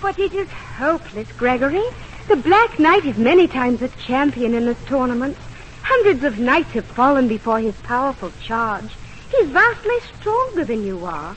[0.00, 1.84] But it is hopeless, Gregory.
[2.28, 5.36] The Black Knight is many times a champion in this tournament.
[5.82, 8.90] Hundreds of knights have fallen before his powerful charge.
[9.30, 11.34] He's vastly stronger than you are.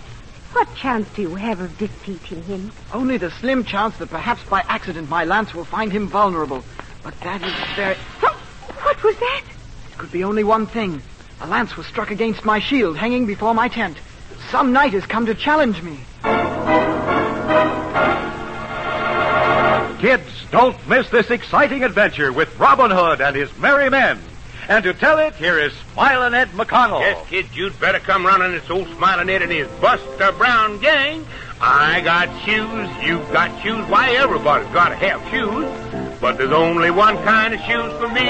[0.54, 2.72] What chance do you have of defeating him?
[2.94, 6.64] Only the slim chance that perhaps by accident my lance will find him vulnerable.
[7.04, 7.96] But that is very...
[8.22, 9.44] What, what was that?
[9.92, 11.02] It could be only one thing.
[11.42, 13.98] A lance was struck against my shield hanging before my tent.
[14.52, 16.00] Some knight has come to challenge me.
[20.04, 24.20] Kids, don't miss this exciting adventure with Robin Hood and his merry men.
[24.68, 27.00] And to tell it, here is Smiling Ed McConnell.
[27.00, 28.52] Yes, kids, you'd better come running.
[28.52, 31.26] It's old Smiling Ed and his Buster Brown gang.
[31.62, 33.88] I got shoes, you've got shoes.
[33.88, 36.20] Why, everybody's got to have shoes.
[36.20, 38.26] But there's only one kind of shoes for me.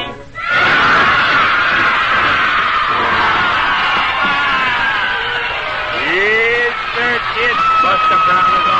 [6.13, 7.59] Yes, sir, kids.
[7.81, 8.72] Buster Brown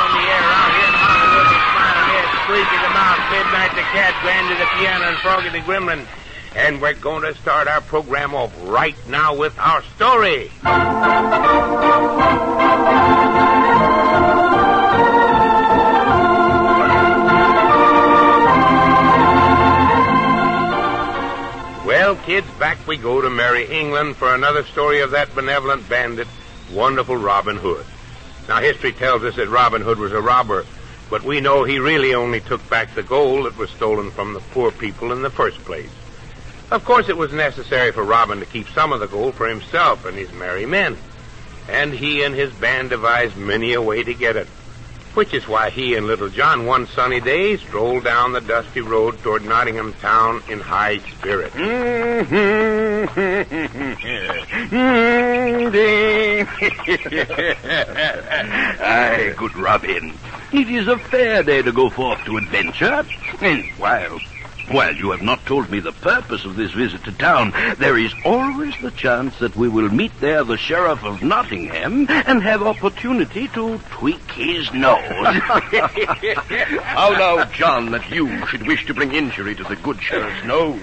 [3.34, 6.06] Midnight the Cat, Grandy the Piano, and Froggy the Gremlin.
[6.56, 10.52] And we're going to start our program off right now with our story.
[21.88, 26.28] Well, kids, back we go to Merry England for another story of that benevolent bandit,
[26.72, 27.88] wonderful Robin Hood.
[28.48, 30.68] Now, history tells us that Robin Hood was a robber,
[31.14, 34.40] but we know he really only took back the gold that was stolen from the
[34.50, 35.92] poor people in the first place.
[36.72, 40.06] Of course, it was necessary for Robin to keep some of the gold for himself
[40.06, 40.98] and his merry men.
[41.70, 44.48] And he and his band devised many a way to get it.
[45.14, 49.22] Which is why he and Little John one sunny day strolled down the dusty road
[49.22, 51.56] toward Nottingham town in high spirits.
[58.82, 60.14] Aye, good Robin.
[60.52, 63.06] It is a fair day to go forth to adventure.
[63.40, 64.20] And while
[64.70, 68.14] while you have not told me the purpose of this visit to town, there is
[68.26, 73.48] always the chance that we will meet there the Sheriff of Nottingham and have opportunity
[73.50, 75.00] to tweak his nose.
[76.82, 80.82] How now, John, that you should wish to bring injury to the good sheriff's nose?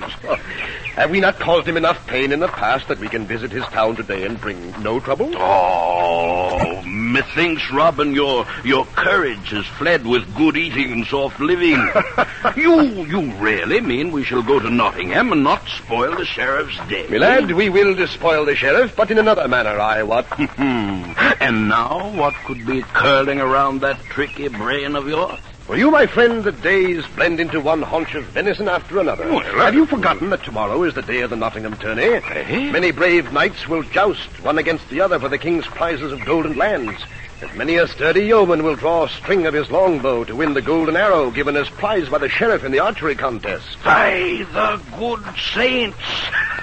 [0.95, 3.65] Have we not caused him enough pain in the past that we can visit his
[3.65, 5.31] town today and bring no trouble?
[5.37, 11.81] Oh, methinks, Robin, your your courage has fled with good eating and soft living.
[12.57, 17.07] you you really mean we shall go to Nottingham and not spoil the sheriff's day?
[17.09, 20.27] My lad, we will despoil the sheriff, but in another manner, I wot.
[20.59, 25.39] and now, what could be curling around that tricky brain of yours?
[25.71, 29.25] For you, my friend, the days blend into one haunch of venison after another.
[29.31, 32.03] Well, Have you forgotten that tomorrow is the day of the Nottingham tourney?
[32.03, 32.73] Eh?
[32.73, 36.47] Many brave knights will joust, one against the other, for the king's prizes of gold
[36.47, 37.01] and lands.
[37.43, 40.61] And many a sturdy yeoman will draw a string of his longbow to win the
[40.61, 43.67] golden arrow given as prize by the sheriff in the archery contest.
[43.83, 45.25] By the good
[45.55, 45.97] saints!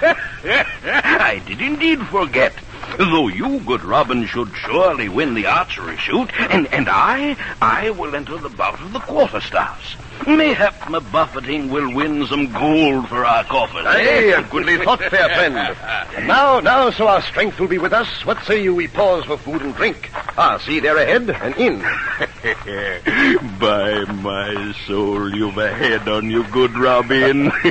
[0.00, 2.54] I did indeed forget.
[2.96, 8.14] Though you, good Robin, should surely win the archery shoot, and, and I, I will
[8.14, 9.96] enter the bout of the quarterstaffs.
[10.26, 13.86] Mayhap my buffeting will win some gold for our coffers.
[13.86, 15.56] Hey, a goodly thought, fair friend.
[15.56, 19.24] And now, now, so our strength will be with us, what say you we pause
[19.24, 20.10] for food and drink?
[20.36, 21.80] Ah, see, there ahead, and in.
[23.58, 27.46] By my soul, you've a head on you, good Robin.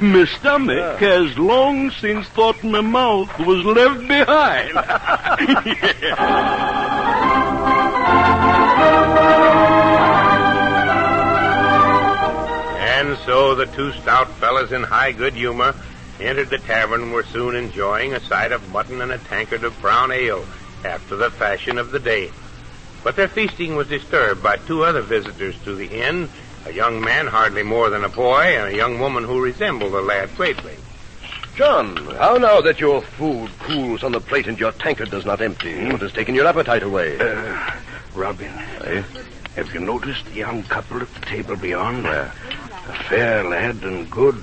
[0.00, 4.74] my stomach has long since thought my mouth was left behind.
[13.24, 15.74] So the two stout fellas in high good humor
[16.20, 19.78] entered the tavern and were soon enjoying a side of mutton and a tankard of
[19.80, 20.44] brown ale
[20.84, 22.30] after the fashion of the day.
[23.02, 26.28] But their feasting was disturbed by two other visitors to the inn,
[26.66, 30.00] a young man hardly more than a boy, and a young woman who resembled the
[30.00, 30.76] lad greatly.
[31.56, 35.40] John, how now that your food cools on the plate and your tankard does not
[35.40, 35.84] empty?
[35.84, 37.18] What has taken your appetite away?
[37.18, 37.72] Uh,
[38.14, 42.06] Robin, have you noticed the young couple at the table beyond?
[42.88, 44.36] A fair lad and good,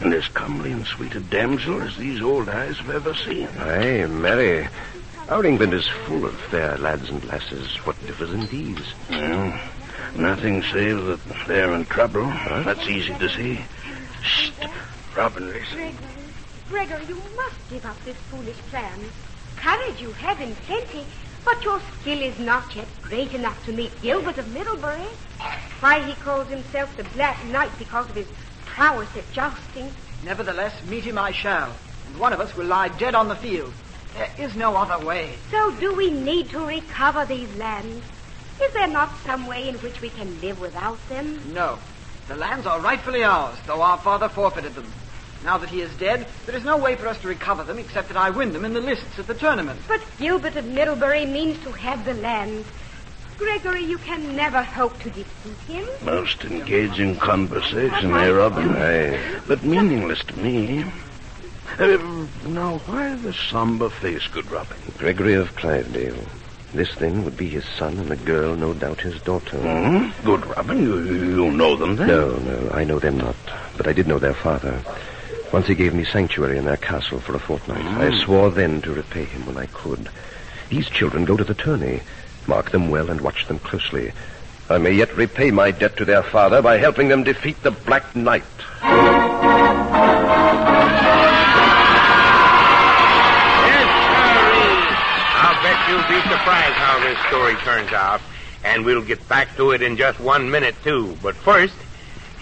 [0.00, 3.48] and as comely and sweet a damsel as these old eyes have ever seen.
[3.58, 4.68] Aye, Mary.
[5.28, 7.76] Our England is full of fair lads and lasses.
[7.84, 8.94] What differs in these?
[9.08, 9.58] Well,
[10.14, 12.26] nothing save that they're in trouble.
[12.26, 13.60] That's easy to see.
[14.22, 14.50] Shh,
[15.16, 15.96] Robin, listen.
[16.68, 18.98] Gregory, you must give up this foolish plan.
[19.56, 21.04] Courage you have in plenty,
[21.44, 25.06] but your skill is not yet great enough to meet Gilbert of Middlebury.
[25.80, 28.28] Why, he calls himself the Black Knight because of his
[28.64, 29.90] prowess at jousting.
[30.24, 31.74] Nevertheless, meet him I shall,
[32.06, 33.72] and one of us will lie dead on the field.
[34.14, 35.34] There is no other way.
[35.50, 38.04] So do we need to recover these lands?
[38.62, 41.40] Is there not some way in which we can live without them?
[41.52, 41.78] No.
[42.28, 44.92] The lands are rightfully ours, though our father forfeited them.
[45.44, 48.08] Now that he is dead, there is no way for us to recover them except
[48.08, 49.80] that I win them in the lists at the tournament.
[49.88, 52.64] But Gilbert of Middlebury means to have the land.
[53.38, 55.88] Gregory, you can never hope to defeat him.
[56.04, 58.70] Most engaging conversation, eh, Robin?
[58.70, 59.40] Aye.
[59.48, 60.84] But meaningless to me.
[61.78, 61.98] Uh,
[62.46, 64.76] now, why the somber face, good Robin?
[64.98, 66.24] Gregory of Clivedale.
[66.72, 69.58] This, then, would be his son, and the girl, no doubt, his daughter.
[69.58, 70.10] Hmm?
[70.24, 72.08] Good Robin, you, you know them then?
[72.08, 73.36] No, no, I know them not.
[73.76, 74.82] But I did know their father.
[75.52, 77.84] Once he gave me sanctuary in their castle for a fortnight.
[77.84, 78.24] I mm.
[78.24, 80.08] swore then to repay him when I could.
[80.70, 82.00] These children go to the tourney.
[82.46, 84.12] Mark them well and watch them closely.
[84.70, 88.16] I may yet repay my debt to their father by helping them defeat the Black
[88.16, 88.42] Knight.
[93.68, 93.88] Yes,
[94.32, 94.96] sirree.
[95.36, 98.22] I'll bet you'll be surprised how this story turns out.
[98.64, 101.18] And we'll get back to it in just one minute, too.
[101.22, 101.74] But first,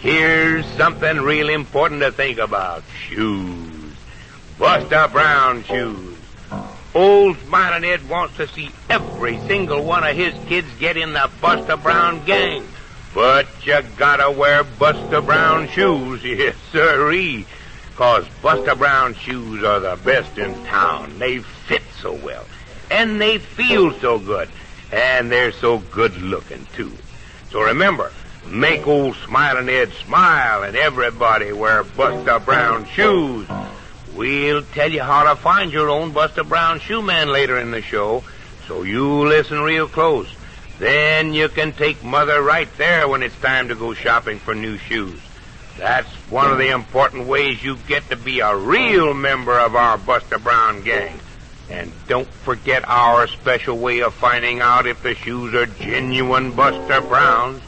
[0.00, 2.82] here's something real important to think about.
[3.08, 3.94] Shoes.
[4.58, 6.19] Buster Brown shoes.
[6.94, 11.31] Old Smiling Ed wants to see every single one of his kids get in the
[11.41, 12.64] Buster Brown gang.
[13.14, 17.47] But you gotta wear Buster Brown shoes, yes, sirree.
[17.97, 21.19] Cause Buster Brown shoes are the best in town.
[21.19, 22.44] They fit so well.
[22.91, 24.49] And they feel so good.
[24.91, 26.93] And they're so good looking, too.
[27.50, 28.11] So remember,
[28.47, 33.49] make old Smiling Ed smile and everybody wear Buster Brown shoes.
[34.15, 37.83] We'll tell you how to find your own Buster Brown shoe man later in the
[37.83, 38.25] show,
[38.67, 40.29] so you listen real close.
[40.79, 44.79] Then you can take Mother right there when it's time to go shopping for new
[44.79, 45.21] shoes.
[45.77, 49.97] That's one of the important ways you get to be a real member of our
[49.97, 51.19] Buster Brown gang.
[51.71, 57.01] And don't forget our special way of finding out if the shoes are genuine Buster
[57.01, 57.63] Browns.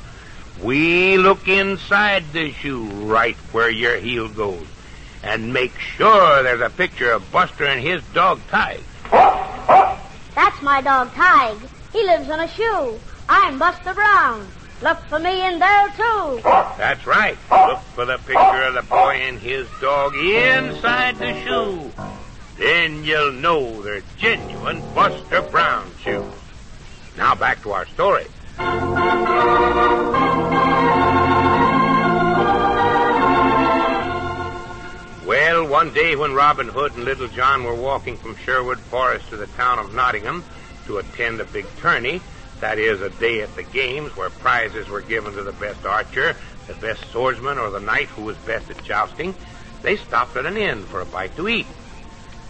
[0.62, 4.64] We look inside the shoe right where your heel goes
[5.24, 8.80] and make sure there's a picture of Buster and his dog Tige.
[10.36, 11.68] That's my dog, Tige.
[11.92, 12.98] He lives in a shoe.
[13.28, 14.46] I'm Buster Brown.
[14.82, 16.40] Look for me in there, too.
[16.42, 17.36] That's right.
[17.50, 21.90] Look for the picture of the boy and his dog inside the shoe.
[22.56, 26.32] Then you'll know they're genuine Buster Brown shoes.
[27.16, 28.26] Now back to our story.
[35.72, 39.46] One day when Robin Hood and Little John were walking from Sherwood Forest to the
[39.46, 40.44] town of Nottingham
[40.84, 42.20] to attend a big tourney,
[42.60, 46.36] that is, a day at the games where prizes were given to the best archer,
[46.66, 49.34] the best swordsman, or the knight who was best at jousting,
[49.80, 51.66] they stopped at an inn for a bite to eat.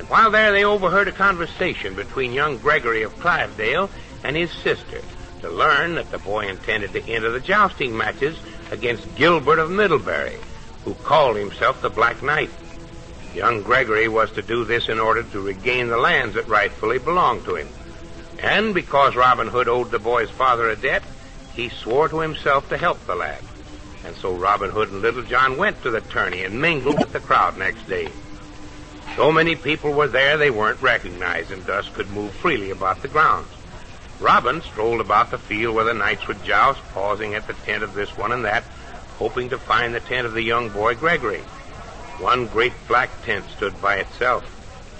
[0.01, 3.89] And while there, they overheard a conversation between young Gregory of Clivedale
[4.25, 5.01] and his sister
[5.43, 8.37] to learn that the boy intended to enter the jousting matches
[8.73, 10.39] against Gilbert of Middlebury,
[10.85, 12.51] who called himself the Black Knight.
[13.35, 17.45] Young Gregory was to do this in order to regain the lands that rightfully belonged
[17.47, 17.69] to him.
[18.43, 21.03] And because Robin Hood owed the boy's father a debt,
[21.55, 23.41] he swore to himself to help the lad.
[24.05, 27.21] And so Robin Hood and Little John went to the tourney and mingled with the
[27.21, 28.09] crowd next day.
[29.17, 33.09] So many people were there they weren't recognized and thus could move freely about the
[33.09, 33.49] grounds.
[34.21, 37.95] Robin strolled about the field where the knights would joust, pausing at the tent of
[37.95, 38.65] this one and that,
[39.19, 41.43] hoping to find the tent of the young boy Gregory.
[42.19, 44.45] One great black tent stood by itself.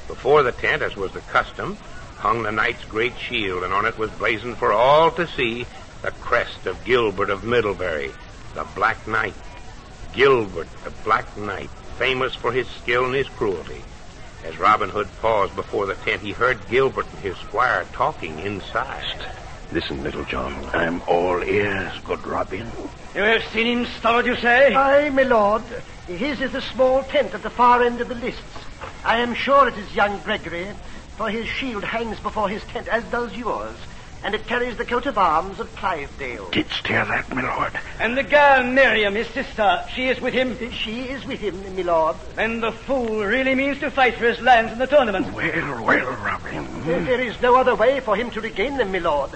[0.09, 1.77] Before the tent, as was the custom,
[2.17, 5.67] hung the knight's great shield, and on it was blazoned for all to see
[6.03, 8.13] the crest of Gilbert of Middlebury,
[8.55, 9.35] the Black Knight.
[10.13, 13.83] Gilbert, the Black Knight, famous for his skill and his cruelty.
[14.45, 19.27] As Robin Hood paused before the tent, he heard Gilbert and his squire talking inside.
[19.71, 20.53] Listen, Little John.
[20.73, 22.71] I'm all ears, good Robin.
[23.15, 24.75] You have seen him, Stoddard, you say?
[24.75, 25.63] Aye, my lord.
[26.07, 28.43] His is the small tent at the far end of the lists.
[29.05, 30.69] I am sure it is young Gregory,
[31.17, 33.77] for his shield hangs before his tent, as does yours,
[34.25, 36.51] and it carries the coat of arms of Clivedale.
[36.51, 37.73] Didst hear that, my lord?
[38.01, 40.59] And the girl, Miriam, his sister, she is with him.
[40.73, 42.17] She is with him, my lord.
[42.35, 45.33] Then the fool really means to fight for his lands in the tournament.
[45.33, 46.85] Well, well, Robin.
[46.85, 49.31] There is no other way for him to regain them, my lord.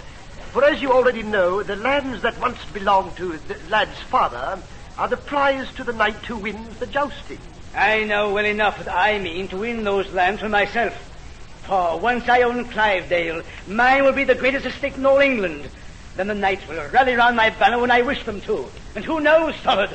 [0.51, 4.61] For as you already know, the lands that once belonged to the lad's father
[4.99, 7.39] are the prize to the knight who wins the jousting.
[7.75, 10.95] I know well enough that I mean to win those lands for myself.
[11.65, 15.69] For once I own Clivedale, mine will be the greatest estate in all England.
[16.17, 18.67] Then the knights will rally round my banner when I wish them to.
[18.95, 19.91] And who knows, Solid,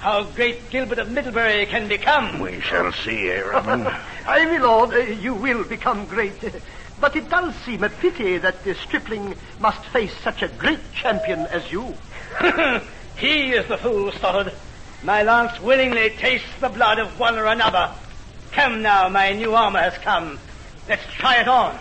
[0.00, 2.40] how great Gilbert of Middlebury can become.
[2.40, 3.86] We shall see, eh, Robin?
[4.26, 6.34] Aye, my lord, uh, you will become great.
[7.00, 11.40] But it does seem a pity that the stripling must face such a great champion
[11.46, 11.96] as you.
[13.16, 14.52] he is the fool, Stoddard.
[15.02, 17.92] My lance willingly tastes the blood of one or another.
[18.52, 20.38] Come now, my new armor has come.
[20.88, 21.78] Let's try it on.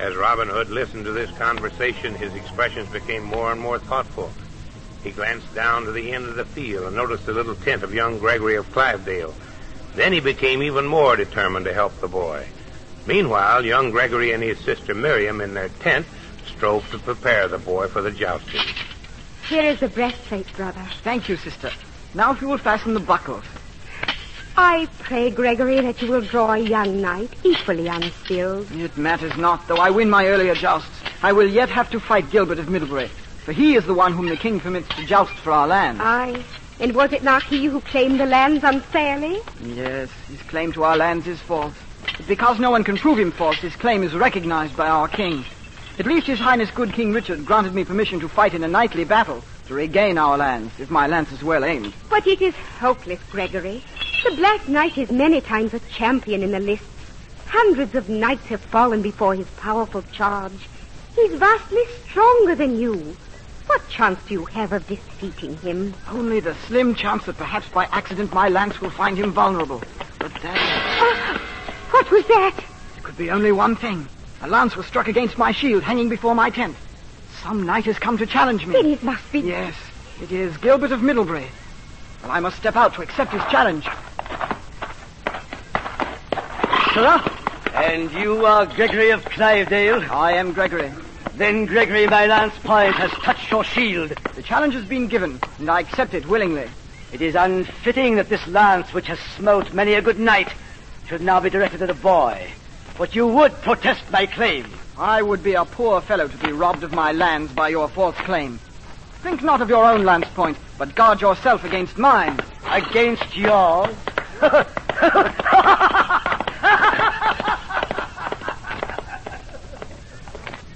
[0.00, 4.30] As Robin Hood listened to this conversation, his expressions became more and more thoughtful.
[5.04, 7.94] He glanced down to the end of the field and noticed the little tent of
[7.94, 9.34] young Gregory of Clivedale.
[9.94, 12.46] Then he became even more determined to help the boy.
[13.10, 16.06] Meanwhile, young Gregory and his sister Miriam in their tent
[16.46, 18.60] strove to prepare the boy for the jousting.
[19.48, 20.86] Here is the breastplate, brother.
[21.02, 21.72] Thank you, sister.
[22.14, 23.42] Now if you will fasten the buckles.
[24.56, 28.70] I pray, Gregory, that you will draw a young knight, equally unskilled.
[28.70, 29.66] It matters not.
[29.66, 33.08] Though I win my earlier jousts, I will yet have to fight Gilbert of Middlebury.
[33.44, 36.00] For he is the one whom the king permits to joust for our land.
[36.00, 36.44] Aye.
[36.78, 39.40] And was it not he who claimed the lands unfairly?
[39.64, 41.74] Yes, his claim to our lands is false.
[42.26, 45.44] Because no one can prove him false, his claim is recognized by our king.
[45.98, 49.04] At least His Highness good King Richard granted me permission to fight in a knightly
[49.04, 51.92] battle to regain our lands, if my lance is well aimed.
[52.08, 53.82] But it is hopeless, Gregory.
[54.24, 56.86] The Black Knight is many times a champion in the lists.
[57.46, 60.68] Hundreds of knights have fallen before his powerful charge.
[61.14, 63.16] He's vastly stronger than you.
[63.66, 65.92] What chance do you have of defeating him?
[66.08, 69.82] Only the slim chance that perhaps by accident my lance will find him vulnerable.
[70.18, 70.56] But that...
[70.56, 71.59] Ah!
[71.90, 72.64] What was that?
[72.96, 74.06] It could be only one thing.
[74.42, 76.76] A lance was struck against my shield hanging before my tent.
[77.42, 78.72] Some knight has come to challenge me.
[78.72, 79.40] Then it must be...
[79.40, 79.74] Yes,
[80.22, 81.46] it is Gilbert of Middlebury.
[82.22, 83.84] Well, I must step out to accept his challenge.
[86.92, 87.36] Sirrah?
[87.74, 90.08] And you are Gregory of Clivedale?
[90.10, 90.92] I am Gregory.
[91.34, 94.10] Then, Gregory, my lance point has touched your shield.
[94.34, 96.68] The challenge has been given, and I accept it willingly.
[97.12, 100.52] It is unfitting that this lance, which has smote many a good knight,
[101.10, 102.48] should now be directed at a boy.
[102.96, 104.64] But you would protest my claim.
[104.96, 108.14] I would be a poor fellow to be robbed of my lands by your false
[108.18, 108.60] claim.
[109.20, 112.38] Think not of your own lance point, but guard yourself against mine.
[112.70, 113.92] Against yours?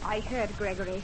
[0.05, 1.01] I heard, Gregory.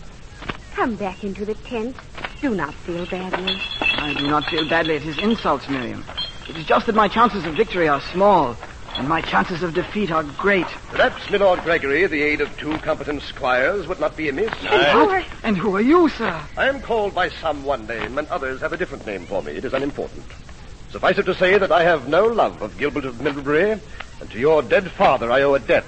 [0.74, 1.94] Come back into the tent.
[2.40, 3.60] Do not feel badly.
[3.80, 6.04] I do not feel badly at his insults, Miriam.
[6.48, 8.56] It is just that my chances of victory are small,
[8.96, 10.66] and my chances of defeat are great.
[10.90, 14.52] Perhaps, my Lord Gregory, the aid of two competent squires would not be amiss.
[14.62, 15.24] And who are...
[15.42, 16.40] And who are you, sir?
[16.56, 19.52] I am called by some one name, and others have a different name for me.
[19.52, 20.24] It is unimportant.
[20.90, 23.80] Suffice it to say that I have no love of Gilbert of Middlebury,
[24.20, 25.84] and to your dead father I owe a debt.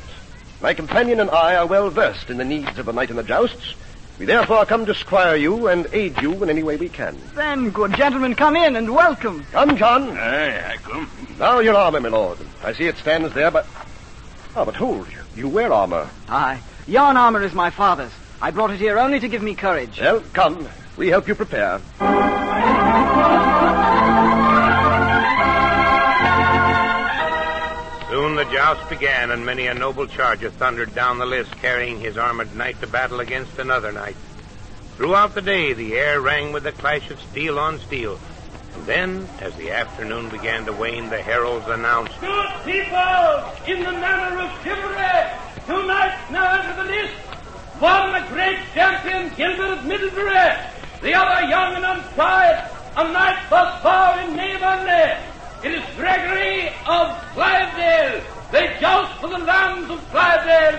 [0.60, 3.24] My companion and I are well versed in the needs of a knight in the
[3.24, 3.74] jousts.
[4.18, 7.18] We therefore come to squire you and aid you in any way we can.
[7.34, 9.44] Then, good gentlemen, come in and welcome.
[9.52, 10.16] Come, John.
[10.16, 11.10] Aye, I come.
[11.38, 12.38] Now your armor, my lord.
[12.62, 13.66] I see it stands there, but...
[14.54, 15.08] Ah, but hold.
[15.34, 16.08] You wear armor.
[16.28, 16.60] Aye.
[16.86, 18.12] Yon armor is my father's.
[18.40, 19.98] I brought it here only to give me courage.
[20.00, 20.68] Well, come.
[20.96, 21.80] We help you prepare.
[28.44, 32.56] The joust began, and many a noble charger thundered down the list, carrying his armored
[32.56, 34.16] knight to battle against another knight.
[34.96, 38.18] Throughout the day, the air rang with the clash of steel on steel.
[38.74, 43.92] And then, as the afternoon began to wane, the heralds announced, Good people, in the
[43.92, 45.30] manner of chivalry,
[45.66, 47.14] two knights now enter the list.
[47.78, 50.56] One, a great champion, Gilbert of Middlebury.
[51.00, 55.32] The other, young and untried, a knight thus far in name only.
[55.62, 58.31] It is Gregory of Clivedale.
[58.52, 60.78] They joust for the lands of Clivedale.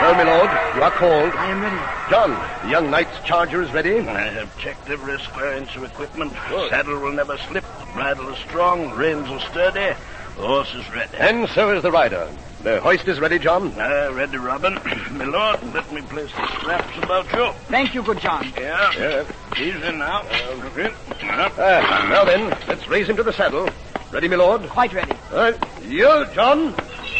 [0.00, 1.32] So, my lord, you are called.
[1.32, 2.10] I am ready.
[2.10, 2.30] John,
[2.62, 4.00] the young knight's charger is ready.
[4.00, 6.34] I have checked every square inch of equipment.
[6.68, 7.64] Saddle will never slip.
[7.64, 8.90] The bridle is strong.
[8.92, 9.96] Reins are sturdy.
[10.36, 11.16] The horse is ready.
[11.16, 12.28] And so is the rider.
[12.62, 13.72] The hoist is ready, John.
[13.78, 14.74] Ah, ready, Robin.
[15.12, 17.52] My lord, let me place the straps about you.
[17.68, 18.52] Thank you, good John.
[18.58, 18.92] Yeah.
[18.98, 19.24] Yeah.
[19.58, 20.20] Easy now.
[20.20, 21.52] Up.
[21.56, 23.70] Ah, now then, let's raise him to the saddle.
[24.14, 24.62] Ready, my lord?
[24.68, 25.10] Quite ready.
[25.32, 25.56] All right.
[25.82, 26.68] You, John.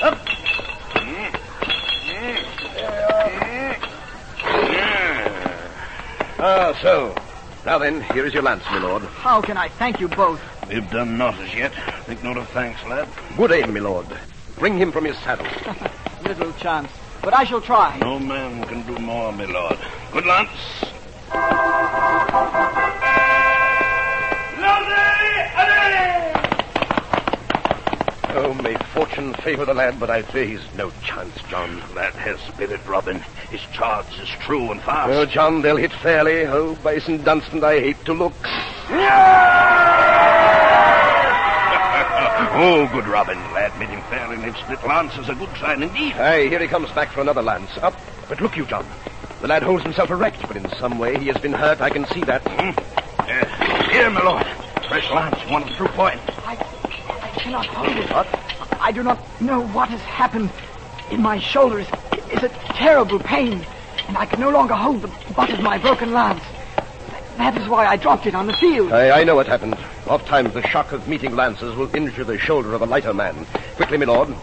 [0.00, 0.16] Up.
[6.38, 7.12] Ah, so.
[7.66, 9.02] Now then, here is your lance, my lord.
[9.02, 10.40] How can I thank you both?
[10.68, 11.74] We've done naught as yet.
[12.04, 13.08] Think not of thanks, lad.
[13.36, 14.06] Good aim, my lord.
[14.56, 15.48] Bring him from his saddle.
[16.22, 16.92] Little chance.
[17.22, 17.98] But I shall try.
[17.98, 19.78] No man can do more, my lord.
[20.12, 20.83] Good lance.
[28.94, 31.82] Fortune favor the lad, but I fear he's no chance, John.
[31.94, 33.18] That has spirit, Robin.
[33.50, 35.10] His charge is true and fast.
[35.10, 36.46] Oh, John, they'll hit fairly.
[36.46, 37.24] Oh, by St.
[37.24, 38.32] Dunstan, I hate to look.
[42.56, 43.36] oh, good Robin.
[43.52, 46.12] Lad made him fair in his split lance is a good sign indeed.
[46.14, 47.76] Aye, here he comes back for another lance.
[47.78, 47.98] Up.
[48.28, 48.86] But look you, John.
[49.40, 51.80] The lad holds himself erect, but in some way he has been hurt.
[51.80, 52.42] I can see that.
[52.46, 52.70] Hmm?
[53.18, 54.46] Uh, here, my lord.
[54.86, 56.20] Fresh lance, one through point.
[56.46, 58.10] I, I cannot hold it.
[58.10, 58.33] What?
[58.84, 60.50] I do not know what has happened.
[61.10, 61.86] In my shoulders
[62.30, 63.64] is a terrible pain,
[64.08, 66.44] and I can no longer hold the butt of my broken lance.
[67.38, 68.92] That is why I dropped it on the field.
[68.92, 69.78] Aye, I know what happened.
[70.06, 73.46] Oft times the shock of meeting lances will injure the shoulder of a lighter man.
[73.76, 74.34] Quickly, my lord.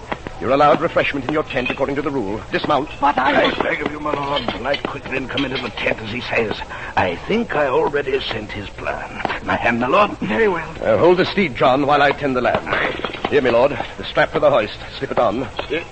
[0.42, 2.42] You're allowed refreshment in your tent according to the rule.
[2.52, 2.90] Dismount.
[3.00, 3.44] But I...
[3.44, 6.22] I beg of you, my lord, light quickly and come into the tent as he
[6.22, 6.60] says.
[6.98, 9.22] I think I already sent his plan.
[9.46, 10.18] My hand, my lord.
[10.18, 10.68] Very well.
[10.82, 13.11] Uh, hold the steed, John, while I tend the lad.
[13.32, 13.72] Here, my lord.
[13.98, 14.78] The strap for the hoist.
[14.98, 15.48] Slip it on.
[15.70, 15.86] Here,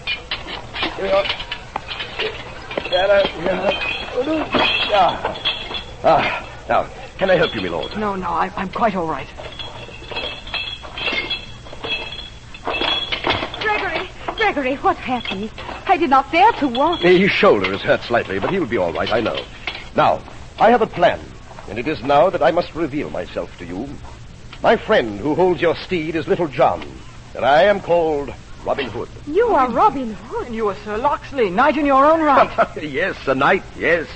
[0.97, 1.23] here we are.
[6.03, 6.85] Ah, now,
[7.17, 7.97] can I help you, my lord?
[7.97, 9.27] No, no, I, I'm quite all right.
[13.61, 15.49] Gregory, Gregory, what happened?
[15.87, 16.99] I did not dare to walk.
[16.99, 19.41] His shoulder is hurt slightly, but he'll be all right, I know.
[19.95, 20.21] Now,
[20.59, 21.21] I have a plan,
[21.69, 23.87] and it is now that I must reveal myself to you.
[24.61, 26.85] My friend who holds your steed is Little John,
[27.39, 28.33] and I am called
[28.65, 29.07] Robin Hood.
[29.25, 30.47] You are Robin Hood.
[30.47, 32.51] And you are Sir Locksley, knight in your own right.
[32.83, 34.09] yes, a knight, yes.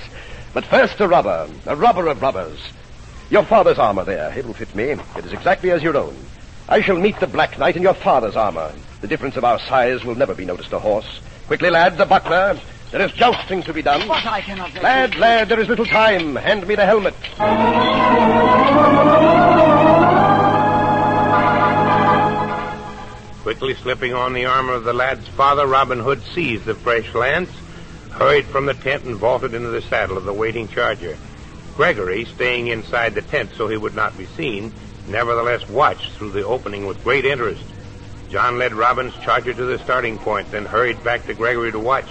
[0.52, 2.58] But first a robber, a robber of robbers.
[3.30, 4.90] Your father's armor there, it will fit me.
[4.90, 6.14] It is exactly as your own.
[6.68, 8.70] I shall meet the Black Knight in your father's armor.
[9.00, 11.20] The difference of our size will never be noticed a horse.
[11.46, 12.60] Quickly, lad, the buckler.
[12.90, 14.06] There is jousting to be done.
[14.06, 14.74] But I cannot...
[14.74, 16.36] let Lad, lad, there is little time.
[16.36, 17.14] Hand me the helmet.
[23.44, 27.50] Quickly slipping on the armor of the lad's father, Robin Hood seized the fresh lance,
[28.10, 31.18] hurried from the tent, and vaulted into the saddle of the waiting charger.
[31.76, 34.72] Gregory, staying inside the tent so he would not be seen,
[35.08, 37.62] nevertheless watched through the opening with great interest.
[38.30, 42.08] John led Robin's charger to the starting point, then hurried back to Gregory to watch.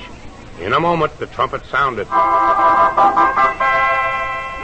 [0.59, 2.07] In a moment, the trumpet sounded.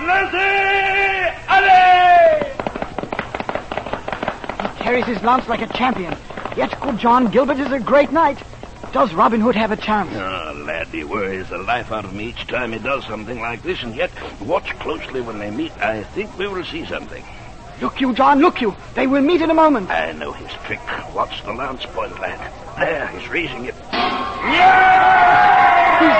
[0.05, 2.58] Laissez aller!
[4.89, 6.17] Carries his lance like a champion.
[6.57, 8.41] Yet good John Gilbert is a great knight.
[8.91, 10.09] Does Robin Hood have a chance?
[10.15, 13.61] Ah, lad, he worries the life out of me each time he does something like
[13.61, 14.09] this, and yet,
[14.41, 15.71] watch closely when they meet.
[15.77, 17.23] I think we will see something.
[17.81, 18.75] Look you, John, look you.
[18.95, 19.91] They will meet in a moment.
[19.91, 20.81] I know his trick.
[21.13, 22.51] Watch the lance point, lad.
[22.79, 23.75] There, he's raising it.
[23.75, 23.85] He's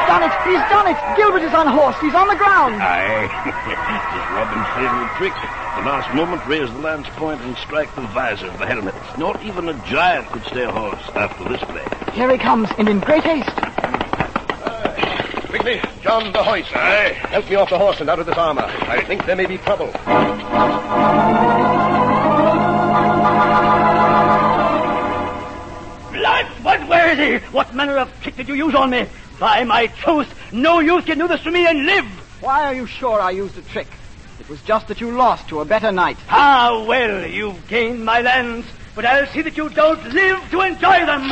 [0.05, 0.34] done it!
[0.45, 1.17] He's done it!
[1.17, 2.01] Gilbert is unhorsed.
[2.01, 2.75] He's on the ground.
[2.84, 3.25] Aye.
[3.49, 5.68] it's Robin's favorite trick.
[5.79, 8.93] The last moment, raise the lance point and strike the visor of the helmet.
[9.17, 11.85] Not even a giant could stay a horse after this play.
[12.11, 13.55] Here he comes, and in great haste.
[15.47, 16.75] Quickly, John, the hoist.
[16.75, 17.13] Aye.
[17.29, 18.65] Help me off the horse and out of this armor.
[18.65, 19.87] I think there may be trouble.
[26.11, 26.45] Blood!
[26.61, 26.87] What?
[26.89, 27.47] Where is he?
[27.53, 29.05] What manner of trick did you use on me?
[29.39, 32.05] By my troth, no youth can do this to me and live.
[32.41, 33.87] Why are you sure I used a trick?
[34.49, 36.17] It was just that you lost to a better knight.
[36.27, 41.05] Ah, well, you've gained my lands, but I'll see that you don't live to enjoy
[41.05, 41.29] them.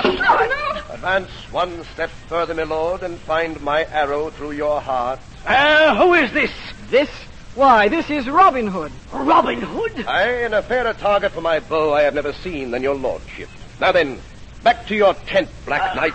[0.91, 5.19] Advance one step further, my lord, and find my arrow through your heart.
[5.47, 6.51] Uh, who is this?
[6.91, 7.09] This?
[7.55, 8.91] Why, this is Robin Hood.
[9.11, 10.05] Robin Hood?
[10.05, 13.49] I, and a fairer target for my bow I have never seen than your lordship.
[13.81, 14.19] Now then,
[14.61, 16.13] back to your tent, Black Knight.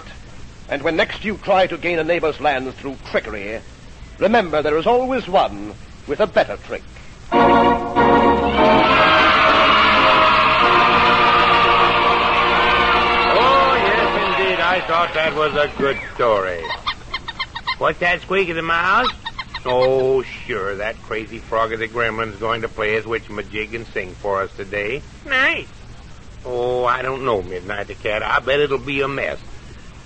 [0.69, 3.61] And when next you try to gain a neighbor's lands through trickery,
[4.21, 5.75] remember there is always one
[6.07, 6.83] with a better trick.
[13.35, 14.61] Oh, yes, indeed.
[14.61, 16.63] I thought that was a good story.
[17.79, 19.11] What's that squeak of the mouse?
[19.65, 20.77] Oh, sure.
[20.77, 24.55] That crazy frog of the gremlin's going to play his witchamajig and sing for us
[24.57, 25.03] today.
[25.25, 25.69] Nice.
[26.45, 28.23] Oh, I don't know, Midnight the Cat.
[28.25, 29.39] I bet it'll be a mess.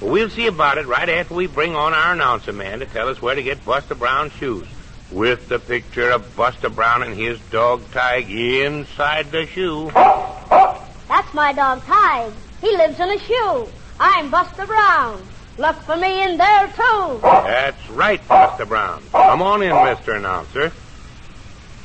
[0.01, 3.09] But we'll see about it right after we bring on our announcer man to tell
[3.09, 4.67] us where to get Buster Brown's shoes.
[5.13, 9.91] With the picture of Buster Brown and his dog Tige inside the shoe.
[9.95, 12.33] That's my dog Tige.
[12.61, 13.69] He lives in a shoe.
[14.01, 15.23] I'm Buster Brown.
[15.59, 17.19] Look for me in there, too.
[17.23, 19.03] That's right, Buster Brown.
[19.13, 20.17] Come on in, Mr.
[20.17, 20.73] Announcer.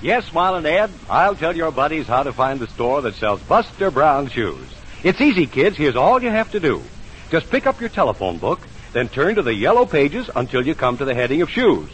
[0.02, 3.92] Yes, Smiling Ed, I'll tell your buddies how to find the store that sells Buster
[3.92, 4.68] Brown shoes.
[5.04, 5.78] It's easy, kids.
[5.78, 6.82] Here's all you have to do.
[7.30, 8.60] Just pick up your telephone book,
[8.94, 11.90] then turn to the yellow pages until you come to the heading of shoes.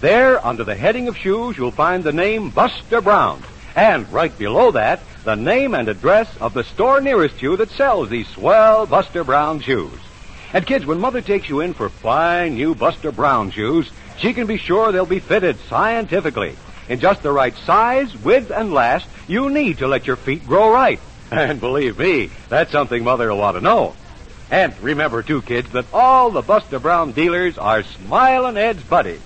[0.00, 3.42] There, under the heading of shoes, you'll find the name Buster Brown.
[3.76, 8.08] And right below that, the name and address of the store nearest you that sells
[8.08, 9.98] these swell Buster Brown shoes.
[10.54, 14.46] And kids, when Mother takes you in for fine new Buster Brown shoes, she can
[14.46, 16.56] be sure they'll be fitted scientifically.
[16.88, 20.72] in just the right size, width, and last you need to let your feet grow
[20.72, 21.00] right.
[21.30, 23.94] And believe me, that's something Mother will want to know.
[24.50, 29.20] And remember, too, kids, that all the Buster Brown dealers are Smilin' Ed's buddies.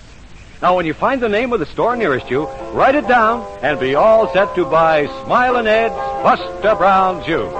[0.61, 3.79] Now, when you find the name of the store nearest you, write it down and
[3.79, 7.53] be all set to buy Smilin' Ed's Buster Brown shoes.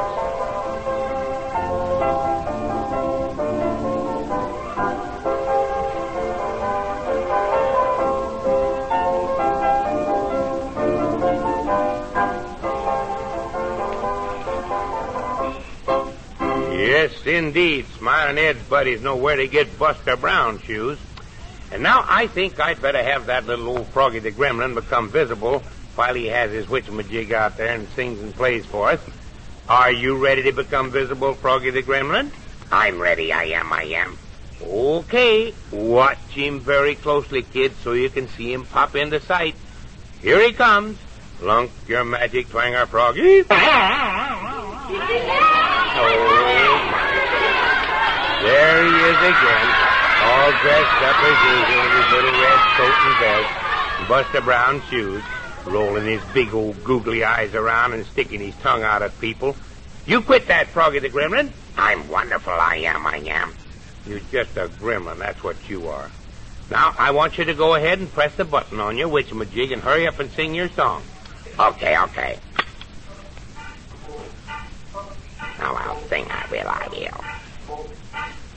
[16.78, 17.86] Yes, indeed.
[17.98, 20.98] Smiling Ed's buddies know where to get Buster Brown shoes.
[21.76, 25.62] And now I think I'd better have that little old Froggy the Gremlin become visible
[25.96, 29.02] while he has his witchamajig out there and sings and plays for us.
[29.68, 32.32] Are you ready to become visible, Froggy the Gremlin?
[32.72, 33.34] I'm ready.
[33.34, 33.74] I am.
[33.74, 34.18] I am.
[34.64, 35.54] Okay.
[35.74, 39.56] Watch him very closely, kids, so you can see him pop into sight.
[40.22, 40.98] Here he comes.
[41.42, 43.42] Lunk your magic twanger, Froggy.
[43.42, 43.66] Oh, my.
[48.44, 49.85] There he is again,
[50.26, 55.24] all dressed up as usual in his little red coat and vest, Buster Brown shoes,
[55.66, 59.56] rolling his big old googly eyes around and sticking his tongue out at people.
[60.08, 61.52] You quit that, Froggy the Gremlin.
[61.78, 63.54] I'm wonderful, I am, I am.
[64.08, 66.10] You're just a gremlin, that's what you are.
[66.72, 69.82] Now, I want you to go ahead and press the button on your witchamajig and
[69.82, 71.04] hurry up and sing your song.
[71.60, 72.40] Okay, okay.
[75.60, 77.45] Now I'll sing, I will, I will.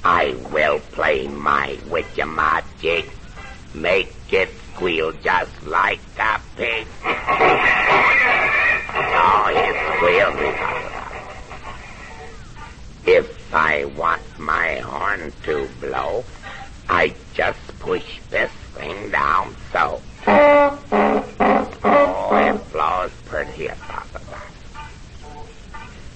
[0.04, 3.10] I will play my witchamajig.
[3.74, 6.86] Make it squeal just like a pig.
[9.20, 10.38] oh, it squeals.
[13.06, 16.24] If I want my horn to blow,
[16.88, 20.00] I just push this thing down so.
[20.26, 20.78] Oh,
[22.32, 23.68] it blows pretty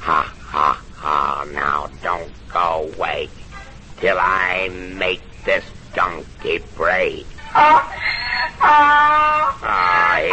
[0.01, 3.29] Ha, ha, ha, now don't go away
[4.03, 7.25] till I make this donkey break.
[7.55, 7.87] Ah,
[10.19, 10.27] he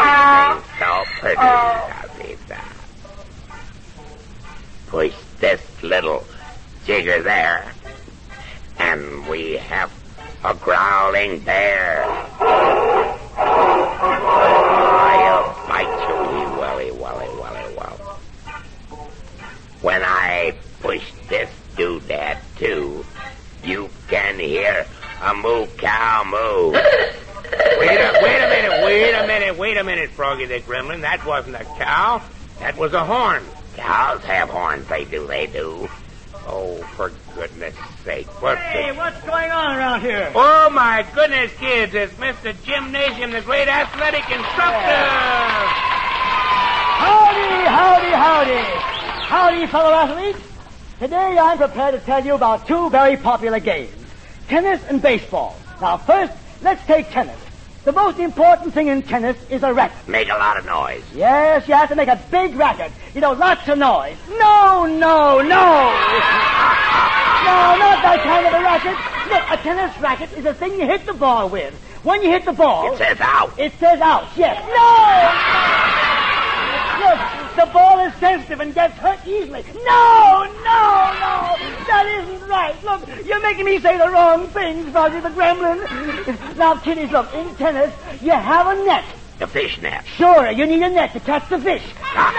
[0.58, 1.38] sings so pretty,
[2.17, 2.58] he.
[4.88, 6.25] Push this little
[6.84, 7.71] jigger there,
[8.79, 9.91] and we have
[10.43, 12.08] a growling bear.
[25.29, 26.71] Hear a moo cow moo.
[26.71, 26.81] wait
[27.97, 31.01] a wait a minute, wait a minute, wait a minute, Froggy the Gremlin.
[31.01, 32.21] That wasn't a cow.
[32.59, 33.43] That was a horn.
[33.75, 35.89] Cows have horns, they do, they do.
[36.47, 38.27] Oh, for goodness sake.
[38.41, 38.97] What Hey, the...
[38.97, 40.31] what's going on around here?
[40.33, 41.93] Oh, my goodness, kids.
[41.93, 42.55] It's Mr.
[42.63, 45.05] Gymnasium, the great athletic instructor.
[46.97, 48.63] Howdy, howdy, howdy.
[49.27, 50.39] Howdy, fellow athletes.
[50.99, 53.93] Today I'm prepared to tell you about two very popular games,
[54.49, 55.55] tennis and baseball.
[55.79, 57.39] Now first, let's take tennis.
[57.85, 60.07] The most important thing in tennis is a racket.
[60.07, 61.03] Make a lot of noise.
[61.15, 62.91] Yes, you have to make a big racket.
[63.15, 64.17] You know, lots of noise.
[64.27, 65.41] No, no, no.
[67.47, 68.97] no, not that kind of a racket.
[69.31, 71.73] Look, a tennis racket is a thing you hit the ball with.
[72.03, 72.93] When you hit the ball...
[72.93, 73.57] It says out.
[73.57, 74.57] It says out, yes.
[74.67, 75.29] No!
[77.05, 79.63] Look, the ball is sensitive and gets hurt easily.
[79.83, 81.57] No, no, no.
[81.91, 82.75] That isn't right.
[82.85, 86.55] Look, you're making me say the wrong things, Froggy the Gremlin.
[86.55, 89.03] Now, kiddies, look, in tennis, you have a net.
[89.39, 90.05] The fish net.
[90.15, 91.83] Sure, you need a net to catch the fish.
[92.15, 92.31] No,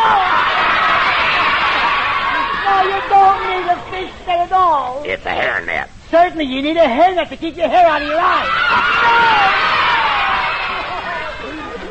[2.64, 5.02] No, you don't need a fish net at all.
[5.04, 5.90] It's a hair net.
[6.10, 8.48] Certainly, you need a hair net to keep your hair out of your eyes.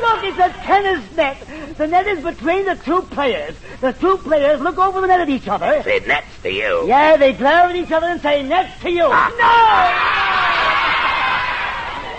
[0.02, 1.36] Look, it's a tennis net.
[1.80, 3.54] The net is between the two players.
[3.80, 5.82] The two players look over the net at each other.
[5.82, 6.86] Say nets to you.
[6.86, 9.08] Yeah, they glare at each other and say, nets to you.
[9.10, 9.30] Ah.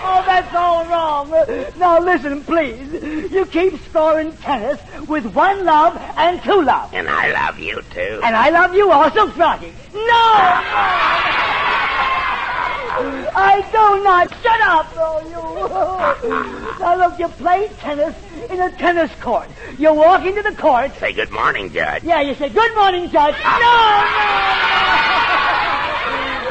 [0.02, 0.10] No!
[0.10, 1.30] Oh, that's all wrong.
[1.78, 3.30] Now listen, please.
[3.30, 6.92] You keep scoring tennis with one love and two love.
[6.92, 8.20] And I love you, too.
[8.24, 9.72] And I love you also, Froggy.
[9.94, 11.51] No!
[13.34, 14.30] I do not.
[14.42, 16.78] Shut up, oh, you.
[16.80, 18.14] now look, you play tennis
[18.50, 19.48] in a tennis court.
[19.78, 20.92] You walk into the court.
[21.00, 22.04] Say good morning, Judge.
[22.04, 23.34] Yeah, you say, good morning, Judge.
[23.42, 24.22] No, no, no.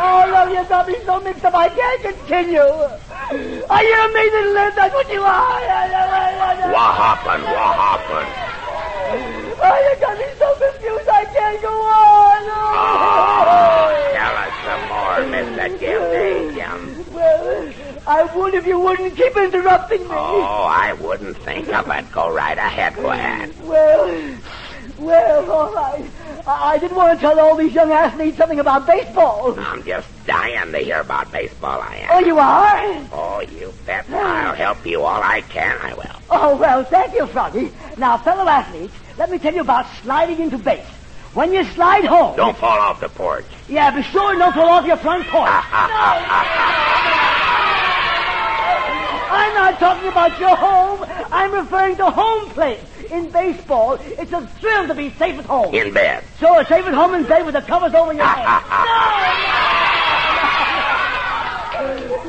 [0.02, 2.60] Oh, love, you got me so mixed up, I can't continue.
[2.62, 4.74] Are you amazing, Liz?
[4.76, 5.60] That's what you are.
[6.72, 7.44] What happened?
[7.44, 8.49] What happened?
[9.62, 12.42] I got me so confused I can't go on.
[12.72, 15.80] Oh, tell us some more, Mr.
[15.80, 17.06] Gymnasium.
[17.14, 17.74] Well,
[18.08, 20.08] I would if you wouldn't keep interrupting me.
[20.12, 22.12] Oh, I wouldn't think of it.
[22.12, 23.54] Go right ahead, Gwen.
[23.66, 24.38] Well,
[24.98, 26.06] well, all right.
[26.48, 29.58] I, I didn't want to tell all these young athletes something about baseball.
[29.60, 32.10] I'm just dying to hear about baseball, I am.
[32.12, 33.08] Oh, you are?
[33.12, 34.10] Oh, you bet.
[34.10, 36.22] I'll help you all I can, I will.
[36.30, 37.72] Oh, well, thank you, Froggy.
[37.98, 40.86] Now, fellow athletes, let me tell you about sliding into base.
[41.34, 42.38] When you slide home.
[42.38, 43.46] Don't fall off the porch.
[43.68, 45.46] Yeah, be sure don't to fall off your front porch.
[45.46, 45.52] No!
[49.32, 51.06] I'm not talking about your home.
[51.32, 52.80] I'm referring to home plate.
[53.12, 55.76] In baseball, it's a thrill to be safe at home.
[55.76, 56.24] In bed.
[56.40, 58.46] Sure, safe at home in bed with the covers over your head.
[58.70, 59.29] no!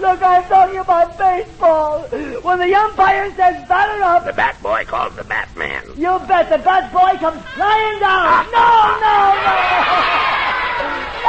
[0.01, 2.01] Look, I'm talking about baseball.
[2.43, 5.83] When the umpire says batter up, The bat boy calls the Batman.
[5.97, 8.47] you bet the bat boy comes flying down.
[8.47, 9.61] No, no, no!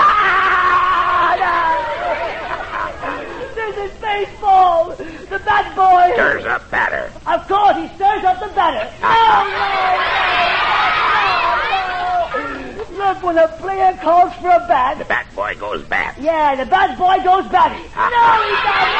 [0.04, 1.36] Ah,
[3.04, 3.56] no.
[3.56, 4.96] This is baseball.
[4.96, 6.14] The bat boy.
[6.14, 7.12] Stirs up batter.
[7.28, 8.90] Of course, he stirs up the batter.
[9.04, 10.31] Oh, no, no, no.
[13.02, 16.16] Look, when a player calls for a bat, The bat boy goes bat.
[16.20, 17.82] yeah, the bat boy goes batty.
[17.82, 18.08] No,
[18.46, 18.94] he doesn't.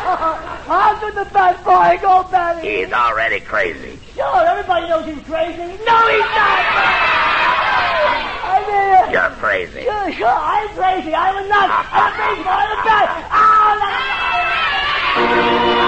[0.00, 0.34] No, no, no.
[0.66, 2.68] How could the bat boy go batty?
[2.68, 3.98] He's already crazy.
[4.14, 5.62] Sure, everybody knows he's crazy.
[5.86, 6.60] No, he's not.
[8.50, 9.82] I mean, uh, You're crazy.
[9.82, 11.14] sure, sure, I'm crazy.
[11.14, 11.70] I'm a nut.
[11.70, 12.58] I'm a baseball.
[12.58, 13.08] I'm a nut.
[13.30, 13.78] Oh,
[15.74, 15.79] no,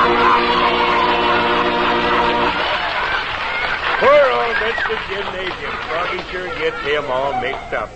[4.03, 5.09] Poor old Mr.
[5.09, 5.73] Gymnasium.
[5.89, 7.89] Froggy sure gets him all mixed up.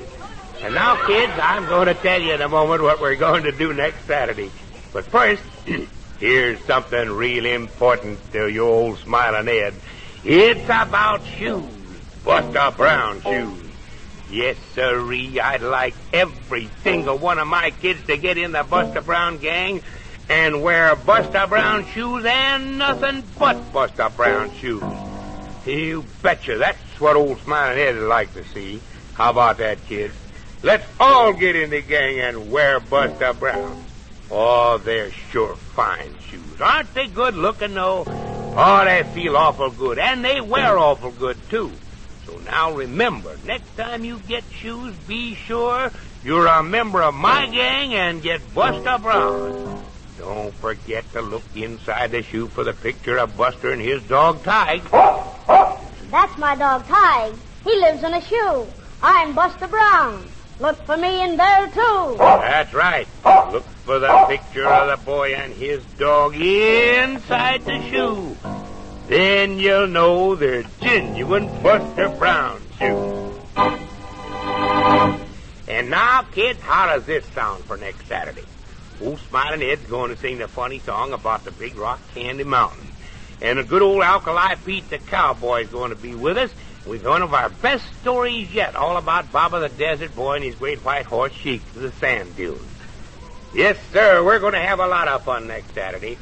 [0.63, 3.51] And now, kids, I'm going to tell you in a moment what we're going to
[3.51, 4.53] do next Saturday.
[4.93, 5.43] But first,
[6.21, 9.75] here's something real important to you old smiling Ed.
[10.23, 11.65] It's about shoes.
[12.25, 13.59] Buster Brown shoes.
[14.31, 19.01] Yes, sirree, I'd like every single one of my kids to get in the Buster
[19.01, 19.83] Brown gang
[20.29, 24.85] and wear Buster Brown shoes and nothing but Buster Brown shoes.
[25.67, 26.59] You betcha.
[26.59, 28.81] That's what old Smiling Ed would like to see.
[29.15, 30.15] How about that, kids?
[30.63, 33.85] Let's all get in the gang and wear Buster Brown.
[34.31, 36.61] Oh, they're sure fine shoes.
[36.61, 38.05] Aren't they good looking, though?
[38.07, 39.99] Oh, they feel awful good.
[39.99, 41.73] And they wear awful good, too.
[42.27, 45.91] So now remember, next time you get shoes, be sure
[46.25, 49.85] you're a member of my gang and get Buster Brown.
[50.19, 54.43] Don't forget to look inside the shoe for the picture of Buster and his dog
[54.43, 54.83] Tige.
[56.11, 57.37] That's my dog Tige.
[57.65, 58.67] He lives in a shoe.
[59.03, 60.25] I'm Buster Brown.
[60.59, 62.17] Look for me in there, too.
[62.19, 63.07] That's right.
[63.53, 68.37] Look for the picture of the boy and his dog inside the shoe.
[69.09, 73.35] Then you'll know they're genuine Buster Brown shoes.
[75.69, 78.45] And now, kids, how does this sound for next Saturday?
[79.03, 82.87] Old Smiling Ed's going to sing the funny song about the Big Rock Candy Mountain.
[83.43, 86.51] And a good old Alkali Pete the cowboy's going to be with us
[86.87, 90.55] with one of our best stories yet, all about Baba the Desert Boy and his
[90.55, 92.63] great white horse Sheik to the sand dunes.
[93.55, 96.17] Yes, sir, we're going to have a lot of fun next Saturday.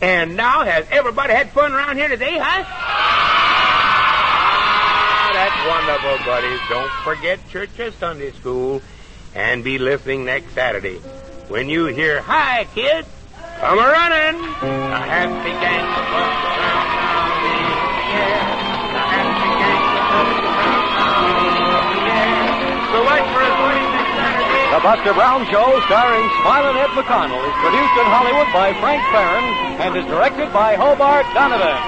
[0.00, 2.64] And now, has everybody had fun around here today, huh?
[2.66, 3.20] Ah,
[5.32, 6.60] that's wonderful, buddies.
[6.68, 8.82] Don't forget church or Sunday school
[9.34, 11.00] and be listening next Saturday.
[11.48, 13.06] When you hear, hi, kids,
[13.62, 14.42] come a running.
[14.42, 18.42] The happy gang of Buster Brown now in the air.
[18.90, 19.46] The happy
[20.10, 20.82] Buster Brown
[21.86, 22.50] the air.
[22.90, 24.66] So much for us winning next Saturday.
[24.74, 29.46] The Buster Brown Show, starring Smiling Ed McConnell, is produced in Hollywood by Frank Ferrin
[29.86, 31.78] and is directed by Hobart Donovan.